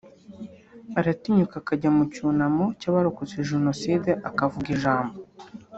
Aratinyuka 0.99 1.55
akajya 1.61 1.89
mu 1.97 2.03
cyunamo 2.13 2.65
cy’abarokotse 2.79 3.35
jenoside 3.49 4.09
akavuga 4.29 4.67
ijambo 4.75 5.17